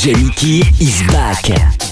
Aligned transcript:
DJ 0.00 0.14
Mickey 0.16 0.60
is 0.82 1.02
back. 1.12 1.89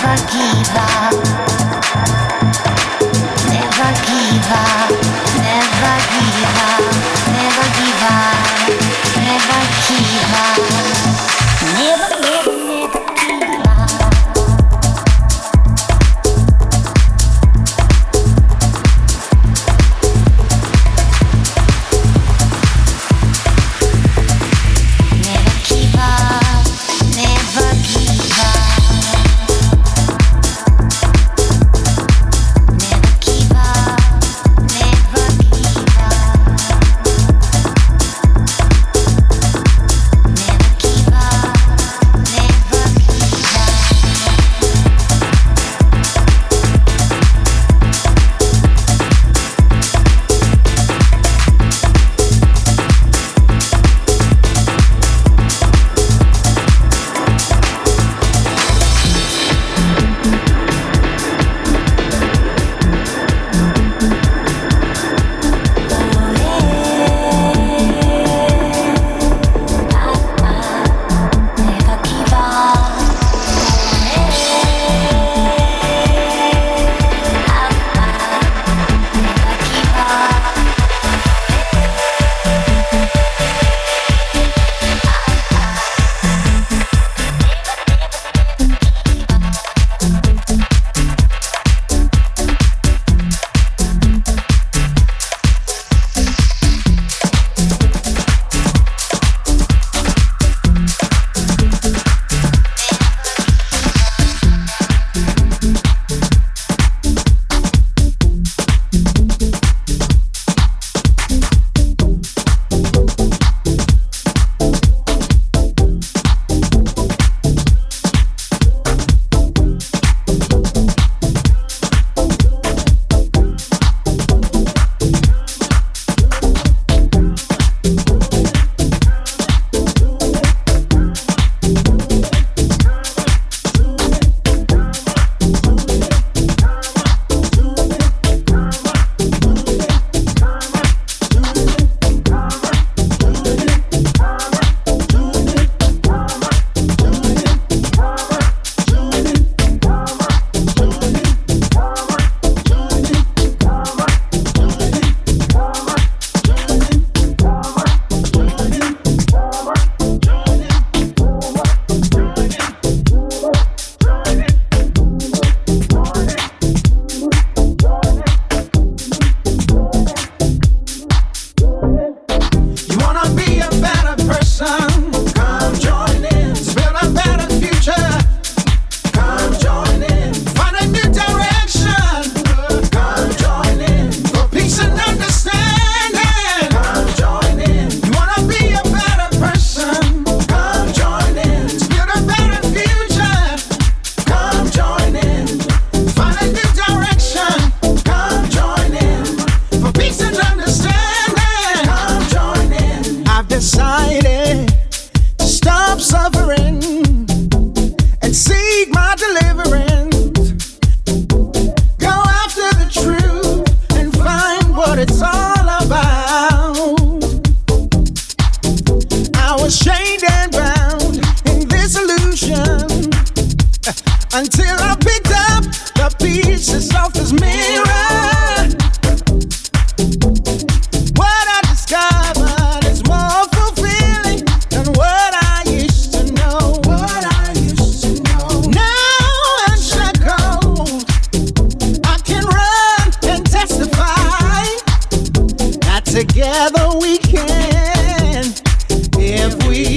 never 0.00 0.16
give 0.30 0.76
up. 0.76 1.57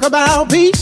about 0.07 0.51
me. 0.53 0.74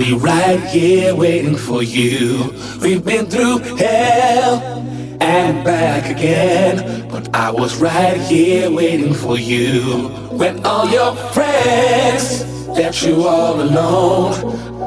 Be 0.00 0.14
right 0.14 0.60
here 0.60 1.14
waiting 1.14 1.56
for 1.56 1.82
you. 1.82 2.54
We've 2.80 3.04
been 3.04 3.26
through 3.26 3.58
hell 3.76 4.56
and 5.20 5.62
back 5.62 6.08
again, 6.10 7.06
but 7.10 7.28
I 7.36 7.50
was 7.50 7.76
right 7.76 8.18
here 8.18 8.70
waiting 8.70 9.12
for 9.12 9.38
you. 9.38 10.08
When 10.30 10.64
all 10.64 10.88
your 10.88 11.14
friends 11.34 12.46
left 12.68 13.02
you 13.02 13.24
all 13.28 13.60
alone, 13.60 14.32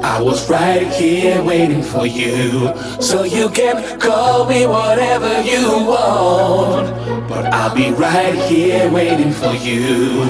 I 0.03 0.19
was 0.19 0.49
right 0.49 0.87
here 0.87 1.43
waiting 1.43 1.83
for 1.83 2.07
you. 2.07 2.73
So 2.99 3.23
you 3.23 3.49
can 3.49 3.99
call 3.99 4.47
me 4.47 4.65
whatever 4.65 5.41
you 5.43 5.67
want, 5.93 6.87
but 7.29 7.45
I'll 7.53 7.75
be 7.75 7.91
right 7.91 8.35
here 8.49 8.89
waiting 8.91 9.31
for 9.31 9.53
you, 9.53 10.27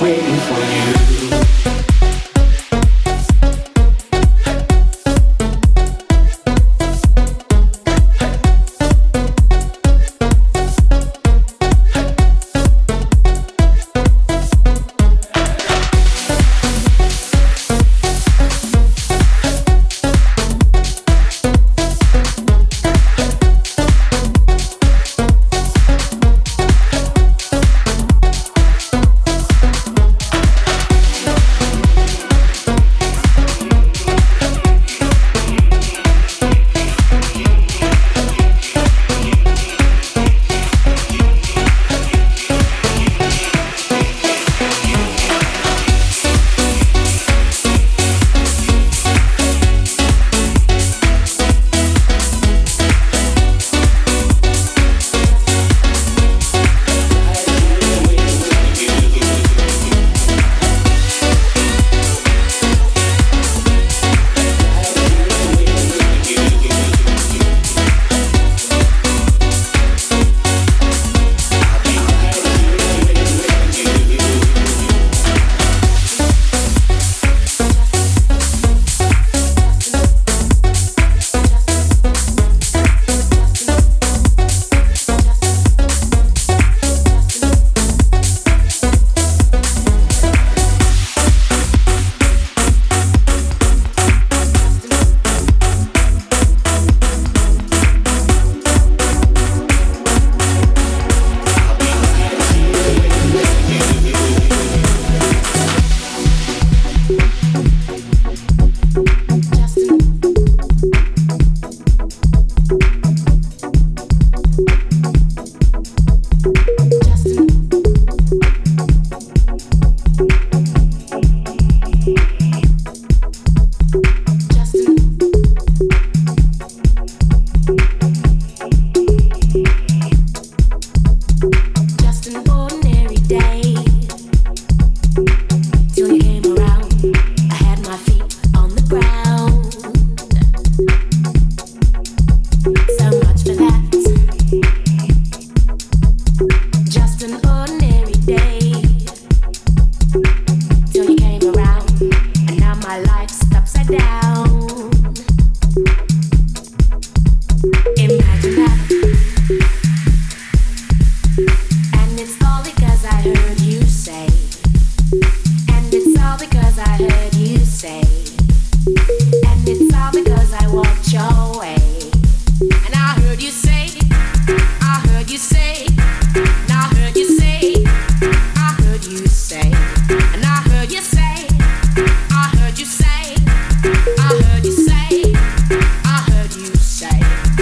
waiting 0.00 0.40
for 0.48 0.60
you. 0.74 1.53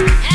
Yeah. 0.05 0.32